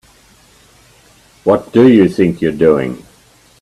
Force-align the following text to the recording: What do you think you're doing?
What 1.43 1.71
do 1.73 1.87
you 1.87 2.09
think 2.09 2.41
you're 2.41 2.51
doing? 2.53 3.05